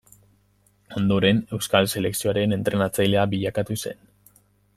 [1.01, 4.03] Ondoren Euskal selekzioaren entrenatzailea bilakatu zen.